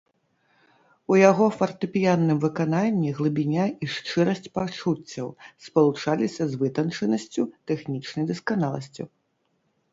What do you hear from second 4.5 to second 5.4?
пачуццяў